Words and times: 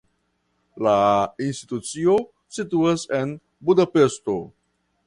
La 0.87 0.93
institucio 1.49 2.17
situas 2.59 3.07
en 3.21 3.39
Budapeŝto. 3.71 4.41